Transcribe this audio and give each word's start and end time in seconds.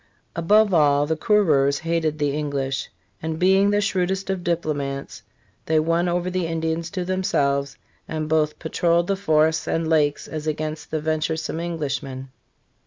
Above 0.35 0.73
all, 0.73 1.05
the 1.05 1.15
conreurs 1.15 1.77
hated 1.81 2.17
the 2.17 2.31
English; 2.35 2.89
and 3.21 3.37
being 3.37 3.69
the 3.69 3.79
shrewdest 3.79 4.31
of 4.31 4.43
diplomats 4.43 5.21
they 5.67 5.79
won 5.79 6.09
over 6.09 6.27
the 6.31 6.47
Indians 6.47 6.89
to 6.89 7.05
themselves, 7.05 7.77
and 8.07 8.27
both 8.27 8.57
pa 8.57 8.69
trolled 8.71 9.05
the 9.05 9.15
forests 9.15 9.67
and 9.67 9.87
lakes 9.87 10.27
as 10.27 10.47
against 10.47 10.89
the 10.89 10.99
venturesome 10.99 11.59
Englishmen. 11.59 12.29